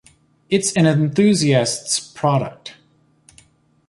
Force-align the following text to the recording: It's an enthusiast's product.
It's 0.49 0.73
an 0.75 0.87
enthusiast's 0.87 1.99
product. 1.99 2.73